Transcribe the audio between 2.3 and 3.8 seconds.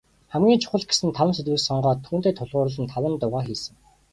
тулгуурлан таван дуугаа хийсэн.